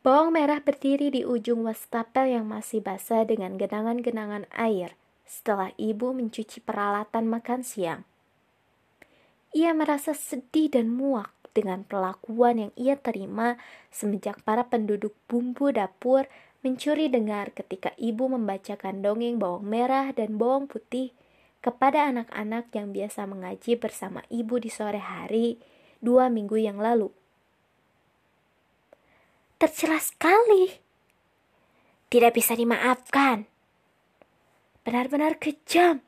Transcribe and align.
Bawang 0.00 0.32
merah 0.32 0.64
berdiri 0.64 1.12
di 1.12 1.28
ujung 1.28 1.68
wastafel 1.68 2.32
yang 2.32 2.48
masih 2.48 2.80
basah 2.80 3.28
dengan 3.28 3.60
genangan-genangan 3.60 4.48
air 4.48 4.96
setelah 5.28 5.76
ibu 5.76 6.16
mencuci 6.16 6.64
peralatan 6.64 7.28
makan 7.28 7.60
siang. 7.60 8.08
Ia 9.52 9.76
merasa 9.76 10.16
sedih 10.16 10.72
dan 10.72 10.88
muak 10.88 11.28
dengan 11.52 11.84
perlakuan 11.84 12.56
yang 12.56 12.72
ia 12.80 12.96
terima 12.96 13.60
semenjak 13.92 14.40
para 14.40 14.64
penduduk 14.72 15.12
bumbu 15.28 15.68
dapur 15.68 16.24
mencuri 16.64 17.12
dengar 17.12 17.52
ketika 17.52 17.92
ibu 18.00 18.24
membacakan 18.24 19.04
dongeng 19.04 19.36
bawang 19.36 19.68
merah 19.68 20.16
dan 20.16 20.40
bawang 20.40 20.64
putih 20.64 21.12
kepada 21.60 22.08
anak-anak 22.08 22.72
yang 22.72 22.96
biasa 22.96 23.28
mengaji 23.28 23.76
bersama 23.76 24.24
ibu 24.32 24.56
di 24.56 24.72
sore 24.72 24.96
hari 24.96 25.60
dua 26.00 26.32
minggu 26.32 26.56
yang 26.56 26.80
lalu 26.80 27.12
tercela 29.60 30.00
sekali. 30.00 30.72
Tidak 32.08 32.32
bisa 32.32 32.56
dimaafkan. 32.56 33.44
Benar-benar 34.80 35.36
kejam. 35.36 36.00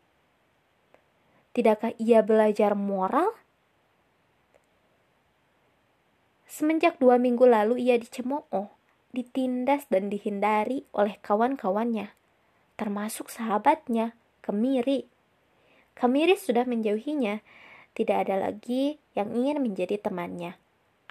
Tidakkah 1.52 1.92
ia 2.00 2.24
belajar 2.24 2.72
moral? 2.72 3.36
Semenjak 6.48 6.96
dua 6.96 7.20
minggu 7.20 7.44
lalu 7.44 7.84
ia 7.84 8.00
dicemooh, 8.00 8.72
ditindas 9.12 9.84
dan 9.92 10.08
dihindari 10.08 10.88
oleh 10.96 11.20
kawan-kawannya, 11.20 12.08
termasuk 12.80 13.28
sahabatnya, 13.28 14.16
Kemiri. 14.40 15.06
Kemiri 15.92 16.34
sudah 16.34 16.64
menjauhinya, 16.64 17.44
tidak 17.92 18.26
ada 18.26 18.48
lagi 18.48 18.96
yang 19.12 19.30
ingin 19.36 19.60
menjadi 19.60 20.00
temannya. 20.00 20.56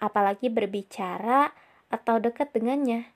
Apalagi 0.01 0.49
berbicara 0.49 1.53
atau 1.91 2.17
dekat 2.17 2.55
dengannya. 2.55 3.11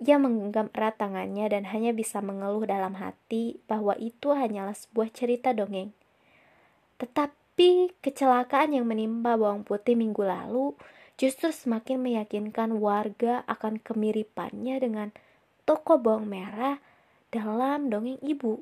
Ia 0.00 0.20
menggenggam 0.20 0.70
erat 0.76 1.00
tangannya 1.00 1.48
dan 1.50 1.66
hanya 1.72 1.90
bisa 1.90 2.20
mengeluh 2.20 2.62
dalam 2.68 2.94
hati 3.00 3.58
bahwa 3.66 3.96
itu 3.96 4.30
hanyalah 4.32 4.76
sebuah 4.76 5.08
cerita 5.10 5.56
dongeng. 5.56 5.90
Tetapi 7.02 7.96
kecelakaan 8.04 8.76
yang 8.76 8.86
menimpa 8.86 9.34
bawang 9.34 9.64
putih 9.64 9.98
minggu 9.98 10.20
lalu 10.20 10.76
justru 11.16 11.48
semakin 11.48 11.96
meyakinkan 12.00 12.76
warga 12.76 13.40
akan 13.48 13.80
kemiripannya 13.80 14.76
dengan 14.78 15.08
toko 15.64 15.96
bawang 15.96 16.28
merah 16.28 16.76
dalam 17.32 17.88
dongeng 17.88 18.20
ibu. 18.20 18.60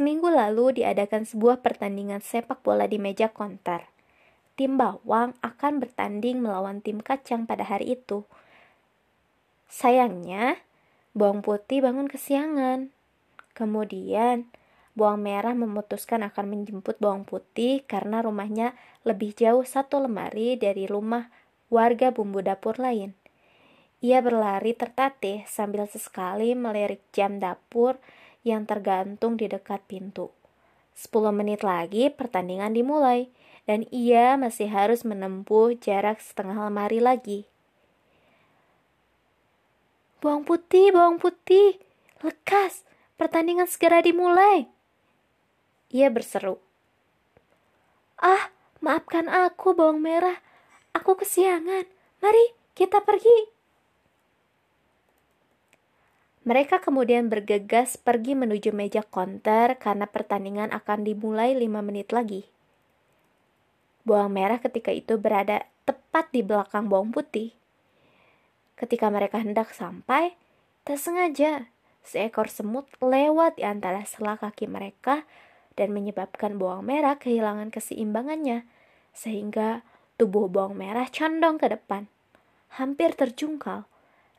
Seminggu 0.00 0.32
lalu 0.32 0.80
diadakan 0.80 1.28
sebuah 1.28 1.60
pertandingan 1.60 2.24
sepak 2.24 2.64
bola 2.64 2.88
di 2.88 2.96
meja 2.96 3.28
konter. 3.28 3.84
Tim 4.56 4.80
bawang 4.80 5.36
akan 5.44 5.76
bertanding 5.76 6.40
melawan 6.40 6.80
tim 6.80 7.04
kacang 7.04 7.44
pada 7.44 7.68
hari 7.68 8.00
itu. 8.00 8.24
Sayangnya, 9.68 10.56
bawang 11.12 11.44
putih 11.44 11.84
bangun 11.84 12.08
kesiangan. 12.08 12.88
Kemudian, 13.52 14.48
bawang 14.96 15.20
merah 15.20 15.52
memutuskan 15.52 16.24
akan 16.24 16.48
menjemput 16.48 16.96
bawang 16.96 17.28
putih 17.28 17.84
karena 17.84 18.24
rumahnya 18.24 18.72
lebih 19.04 19.36
jauh 19.36 19.68
satu 19.68 20.00
lemari 20.00 20.56
dari 20.56 20.88
rumah 20.88 21.28
warga 21.68 22.08
bumbu 22.08 22.40
dapur 22.40 22.80
lain. 22.80 23.12
Ia 24.00 24.24
berlari 24.24 24.72
tertatih 24.72 25.44
sambil 25.44 25.84
sesekali 25.84 26.56
melirik 26.56 27.04
jam 27.12 27.36
dapur 27.36 28.00
yang 28.46 28.64
tergantung 28.64 29.36
di 29.36 29.46
dekat 29.48 29.84
pintu. 29.84 30.32
Sepuluh 30.96 31.32
menit 31.32 31.64
lagi 31.64 32.12
pertandingan 32.12 32.76
dimulai, 32.76 33.32
dan 33.64 33.86
ia 33.92 34.34
masih 34.40 34.68
harus 34.68 35.04
menempuh 35.06 35.76
jarak 35.78 36.18
setengah 36.20 36.68
lemari 36.68 36.98
lagi. 36.98 37.46
Bawang 40.20 40.44
putih, 40.44 40.92
bawang 40.92 41.16
putih, 41.16 41.80
lekas, 42.20 42.84
pertandingan 43.16 43.64
segera 43.64 44.04
dimulai. 44.04 44.68
Ia 45.88 46.12
berseru. 46.12 46.60
Ah, 48.20 48.52
maafkan 48.84 49.32
aku, 49.32 49.72
bawang 49.72 50.04
merah. 50.04 50.36
Aku 50.92 51.16
kesiangan. 51.16 51.88
Mari, 52.20 52.44
kita 52.76 53.00
pergi. 53.00 53.59
Mereka 56.50 56.82
kemudian 56.82 57.30
bergegas 57.30 57.94
pergi 57.94 58.34
menuju 58.34 58.74
meja 58.74 59.06
konter 59.06 59.78
karena 59.78 60.10
pertandingan 60.10 60.74
akan 60.74 61.06
dimulai 61.06 61.54
lima 61.54 61.78
menit 61.78 62.10
lagi. 62.10 62.42
Bawang 64.02 64.34
merah 64.34 64.58
ketika 64.58 64.90
itu 64.90 65.14
berada 65.14 65.62
tepat 65.86 66.34
di 66.34 66.42
belakang 66.42 66.90
bawang 66.90 67.14
putih. 67.14 67.54
Ketika 68.74 69.14
mereka 69.14 69.38
hendak 69.38 69.70
sampai, 69.70 70.34
tak 70.82 70.98
sengaja 70.98 71.70
seekor 72.02 72.50
semut 72.50 72.90
lewat 72.98 73.54
di 73.54 73.62
antara 73.62 74.02
sela 74.02 74.34
kaki 74.34 74.66
mereka 74.66 75.22
dan 75.78 75.94
menyebabkan 75.94 76.58
bawang 76.58 76.82
merah 76.82 77.14
kehilangan 77.14 77.70
keseimbangannya, 77.70 78.66
sehingga 79.14 79.86
tubuh 80.18 80.50
bawang 80.50 80.74
merah 80.74 81.06
condong 81.06 81.62
ke 81.62 81.70
depan, 81.70 82.10
hampir 82.74 83.14
terjungkal. 83.14 83.86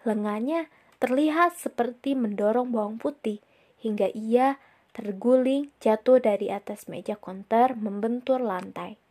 Lengannya 0.04 0.68
terlihat 1.02 1.58
seperti 1.58 2.14
mendorong 2.14 2.70
bawang 2.70 3.02
putih 3.02 3.42
hingga 3.82 4.14
ia 4.14 4.62
terguling 4.94 5.74
jatuh 5.82 6.22
dari 6.22 6.54
atas 6.54 6.86
meja 6.86 7.18
konter 7.18 7.74
membentur 7.74 8.38
lantai. 8.38 9.02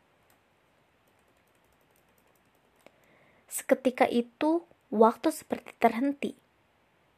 Seketika 3.51 4.06
itu, 4.06 4.62
waktu 4.95 5.34
seperti 5.34 5.75
terhenti. 5.83 6.39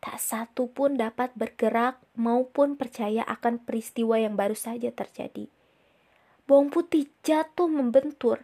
Tak 0.01 0.17
satu 0.19 0.73
pun 0.73 0.97
dapat 0.97 1.37
bergerak 1.37 2.01
maupun 2.17 2.81
percaya 2.81 3.23
akan 3.29 3.61
peristiwa 3.61 4.17
yang 4.17 4.35
baru 4.35 4.57
saja 4.57 4.89
terjadi. 4.89 5.47
Bawang 6.49 6.73
putih 6.73 7.13
jatuh 7.23 7.69
membentur. 7.69 8.43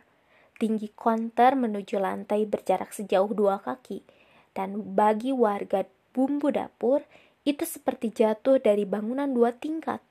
Tinggi 0.60 0.92
konter 0.92 1.56
menuju 1.56 1.98
lantai 1.98 2.44
berjarak 2.44 2.92
sejauh 2.92 3.32
dua 3.32 3.58
kaki. 3.64 4.04
Dan 4.52 4.94
bagi 4.94 5.32
warga 5.32 5.88
bumbu 6.18 6.50
dapur 6.50 7.06
itu 7.46 7.62
seperti 7.62 8.10
jatuh 8.10 8.58
dari 8.58 8.82
bangunan 8.82 9.30
dua 9.30 9.54
tingkat. 9.54 10.02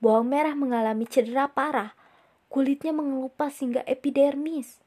Bawang 0.00 0.32
merah 0.32 0.56
mengalami 0.56 1.04
cedera 1.04 1.52
parah, 1.52 1.92
kulitnya 2.48 2.96
mengelupas 2.96 3.60
hingga 3.60 3.84
epidermis. 3.84 4.80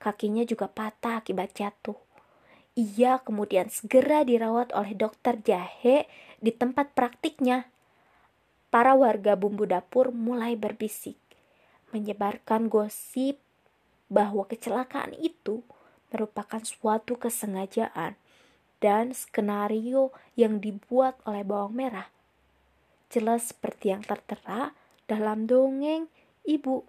Kakinya 0.00 0.48
juga 0.48 0.72
patah 0.72 1.20
akibat 1.20 1.52
jatuh. 1.52 2.00
Ia 2.80 3.20
kemudian 3.20 3.68
segera 3.68 4.24
dirawat 4.24 4.72
oleh 4.72 4.96
dokter 4.96 5.36
jahe 5.44 6.08
di 6.40 6.48
tempat 6.48 6.96
praktiknya. 6.96 7.68
Para 8.72 8.96
warga 8.96 9.36
bumbu 9.36 9.68
dapur 9.68 10.14
mulai 10.14 10.56
berbisik, 10.56 11.18
menyebarkan 11.92 12.72
gosip 12.72 13.36
bahwa 14.08 14.48
kecelakaan 14.48 15.12
itu 15.18 15.60
merupakan 16.08 16.62
suatu 16.64 17.20
kesengajaan 17.20 18.16
dan 18.78 19.10
skenario 19.14 20.14
yang 20.38 20.62
dibuat 20.62 21.18
oleh 21.26 21.42
bawang 21.42 21.74
merah. 21.74 22.08
Jelas 23.10 23.50
seperti 23.50 23.90
yang 23.90 24.02
tertera 24.04 24.76
dalam 25.08 25.48
dongeng 25.48 26.06
ibu. 26.46 26.84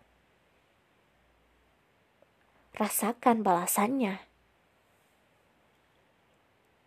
Rasakan 2.75 3.43
balasannya. 3.43 4.23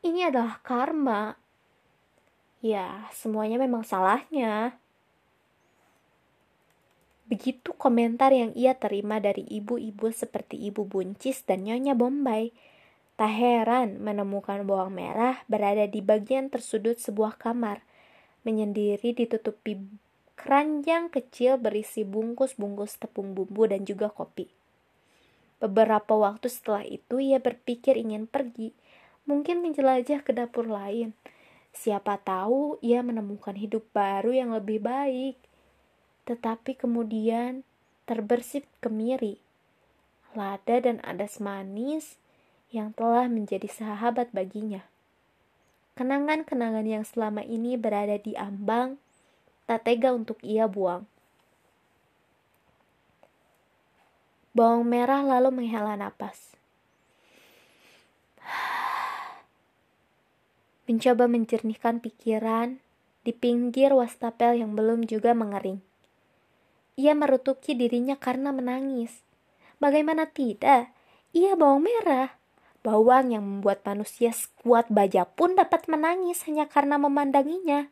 Ini 0.03 0.29
adalah 0.33 0.59
karma. 0.65 1.39
Ya, 2.63 3.11
semuanya 3.15 3.59
memang 3.59 3.83
salahnya. 3.83 4.79
Begitu 7.33 7.73
komentar 7.81 8.29
yang 8.29 8.53
ia 8.53 8.77
terima 8.77 9.17
dari 9.17 9.49
ibu-ibu 9.49 10.13
seperti 10.13 10.69
Ibu 10.69 10.85
Buncis 10.85 11.41
dan 11.49 11.65
Nyonya 11.65 11.97
Bombay 11.97 12.53
Tak 13.23 13.39
heran 13.39 14.03
menemukan 14.03 14.67
bawang 14.67 14.99
merah 14.99 15.47
berada 15.47 15.87
di 15.87 16.03
bagian 16.03 16.51
tersudut 16.51 16.99
sebuah 16.99 17.39
kamar, 17.39 17.79
menyendiri 18.43 19.15
ditutupi 19.15 19.79
keranjang 20.35 21.07
kecil 21.07 21.55
berisi 21.55 22.03
bungkus-bungkus 22.03 22.99
tepung 22.99 23.31
bumbu 23.31 23.71
dan 23.71 23.87
juga 23.87 24.11
kopi. 24.11 24.51
Beberapa 25.63 26.19
waktu 26.19 26.51
setelah 26.51 26.83
itu 26.83 27.23
ia 27.23 27.39
berpikir 27.39 27.95
ingin 27.95 28.27
pergi, 28.27 28.75
mungkin 29.23 29.63
menjelajah 29.63 30.27
ke 30.27 30.35
dapur 30.35 30.67
lain. 30.67 31.15
Siapa 31.71 32.19
tahu 32.27 32.83
ia 32.83 33.07
menemukan 33.07 33.55
hidup 33.55 33.87
baru 33.95 34.35
yang 34.35 34.51
lebih 34.51 34.83
baik. 34.83 35.39
Tetapi 36.27 36.75
kemudian 36.75 37.63
terbersih 38.03 38.67
kemiri. 38.83 39.39
Lada 40.35 40.83
dan 40.83 40.99
adas 41.07 41.39
manis 41.39 42.19
yang 42.73 42.97
telah 42.97 43.29
menjadi 43.29 43.69
sahabat 43.69 44.33
baginya. 44.33 44.81
Kenangan-kenangan 45.93 46.89
yang 46.89 47.05
selama 47.05 47.45
ini 47.45 47.77
berada 47.77 48.17
di 48.17 48.33
ambang, 48.33 48.97
tak 49.69 49.85
tega 49.85 50.17
untuk 50.17 50.41
ia 50.41 50.65
buang. 50.65 51.05
Bawang 54.57 54.89
merah 54.89 55.21
lalu 55.21 55.53
menghela 55.53 56.01
napas. 56.01 56.57
Mencoba 60.89 61.29
menjernihkan 61.29 62.01
pikiran 62.01 62.81
di 63.23 63.33
pinggir 63.37 63.93
wastafel 63.93 64.61
yang 64.61 64.73
belum 64.73 65.05
juga 65.05 65.37
mengering. 65.37 65.85
Ia 66.97 67.17
merutuki 67.17 67.73
dirinya 67.73 68.17
karena 68.17 68.53
menangis. 68.53 69.25
Bagaimana 69.81 70.29
tidak? 70.29 70.93
Ia 71.33 71.57
bawang 71.57 71.89
merah. 71.89 72.42
Bawang 72.83 73.31
yang 73.31 73.47
membuat 73.47 73.87
manusia 73.87 74.35
sekuat 74.35 74.91
baja 74.91 75.23
pun 75.23 75.55
dapat 75.55 75.87
menangis 75.87 76.43
hanya 76.51 76.67
karena 76.67 76.99
memandanginya. 76.99 77.87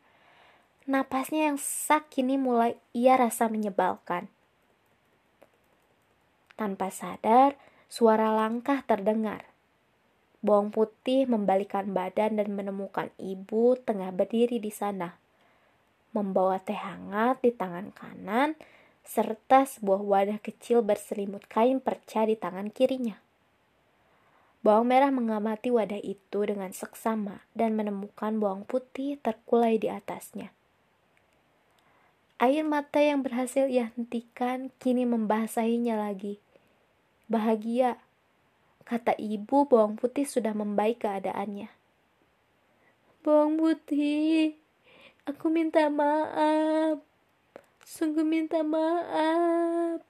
Napasnya 0.83 1.47
yang 1.47 1.55
sak 1.55 2.11
kini 2.11 2.35
mulai 2.35 2.75
ia 2.91 3.15
rasa 3.15 3.47
menyebalkan. 3.47 4.27
Tanpa 6.59 6.91
sadar, 6.91 7.55
suara 7.87 8.35
langkah 8.35 8.83
terdengar. 8.83 9.47
Bawang 10.43 10.75
putih 10.75 11.23
membalikan 11.23 11.95
badan 11.95 12.35
dan 12.35 12.51
menemukan 12.51 13.15
ibu 13.15 13.79
tengah 13.79 14.11
berdiri 14.11 14.59
di 14.59 14.75
sana. 14.75 15.15
Membawa 16.11 16.59
teh 16.59 16.75
hangat 16.75 17.39
di 17.39 17.55
tangan 17.55 17.95
kanan, 17.95 18.59
serta 19.07 19.63
sebuah 19.63 20.03
wadah 20.03 20.39
kecil 20.43 20.83
berselimut 20.83 21.47
kain 21.47 21.79
perca 21.79 22.27
di 22.27 22.35
tangan 22.35 22.67
kirinya. 22.67 23.30
Bawang 24.61 24.93
merah 24.93 25.09
mengamati 25.09 25.73
wadah 25.73 25.97
itu 25.97 26.45
dengan 26.45 26.69
seksama 26.69 27.41
dan 27.57 27.73
menemukan 27.73 28.37
bawang 28.37 28.61
putih 28.61 29.17
terkulai 29.17 29.81
di 29.81 29.89
atasnya. 29.89 30.53
Air 32.37 32.65
mata 32.65 33.01
yang 33.01 33.25
berhasil 33.25 33.65
ia 33.65 33.89
hentikan 33.97 34.69
kini 34.77 35.05
membasahinya 35.05 35.97
lagi 35.97 36.37
bahagia. 37.31 37.95
Kata 38.83 39.15
ibu, 39.15 39.63
bawang 39.71 39.95
putih 39.95 40.27
sudah 40.27 40.51
membaik 40.51 41.07
keadaannya. 41.07 41.71
Bawang 43.23 43.55
putih, 43.55 44.59
aku 45.23 45.47
minta 45.47 45.87
maaf. 45.87 46.99
Sungguh 47.87 48.27
minta 48.27 48.59
maaf. 48.67 50.03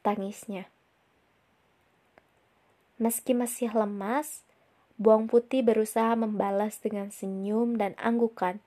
Tangisnya. 0.00 0.73
Meski 2.94 3.34
masih 3.34 3.74
lemas, 3.74 4.46
bawang 4.94 5.26
putih 5.26 5.66
berusaha 5.66 6.14
membalas 6.14 6.78
dengan 6.78 7.10
senyum 7.10 7.74
dan 7.74 7.98
anggukan. 7.98 8.62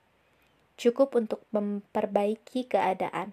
Cukup 0.75 1.15
untuk 1.15 1.41
memperbaiki 1.55 2.67
keadaan. 2.67 3.31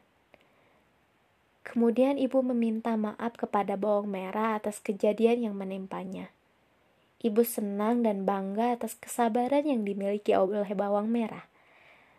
Kemudian 1.67 2.21
ibu 2.21 2.45
meminta 2.45 2.95
maaf 2.95 3.35
kepada 3.35 3.75
bawang 3.75 4.07
merah 4.07 4.55
atas 4.55 4.79
kejadian 4.79 5.51
yang 5.51 5.57
menimpanya. 5.59 6.31
Ibu 7.25 7.41
senang 7.41 8.05
dan 8.05 8.29
bangga 8.29 8.77
atas 8.77 8.95
kesabaran 9.01 9.65
yang 9.65 9.83
dimiliki 9.83 10.37
oleh 10.37 10.69
bawang 10.77 11.09
merah. 11.09 11.49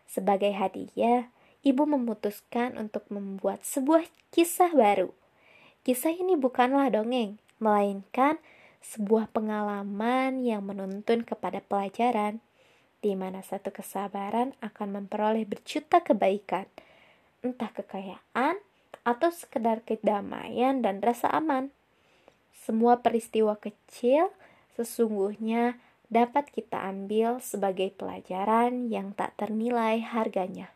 Sebagai 0.04 0.50
hadiah, 0.50 1.30
ibu 1.62 1.86
memutuskan 1.86 2.74
untuk 2.74 3.06
membuat 3.08 3.62
sebuah 3.62 4.04
kisah 4.34 4.74
baru. 4.74 5.14
Kisah 5.86 6.10
ini 6.10 6.34
bukanlah 6.34 6.90
dongeng, 6.90 7.38
melainkan 7.62 8.42
sebuah 8.84 9.32
pengalaman 9.32 10.44
yang 10.44 10.64
menuntun 10.64 11.24
kepada 11.24 11.64
pelajaran, 11.64 12.40
di 13.00 13.14
mana 13.14 13.40
satu 13.40 13.72
kesabaran 13.72 14.52
akan 14.60 15.00
memperoleh 15.02 15.46
berjuta 15.48 16.02
kebaikan, 16.02 16.66
entah 17.40 17.70
kekayaan, 17.72 18.60
atau 19.06 19.30
sekedar 19.30 19.86
kedamaian 19.86 20.82
dan 20.82 20.98
rasa 20.98 21.30
aman. 21.30 21.70
Semua 22.52 22.98
peristiwa 22.98 23.54
kecil 23.54 24.28
sesungguhnya 24.74 25.78
dapat 26.12 26.50
kita 26.50 26.86
ambil 26.86 27.38
sebagai 27.42 27.94
pelajaran 27.94 28.90
yang 28.90 29.14
tak 29.14 29.34
ternilai 29.38 30.02
harganya. 30.02 30.75